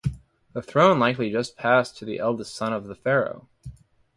[0.53, 3.47] The throne likely just passed to the eldest living son of the pharaoh.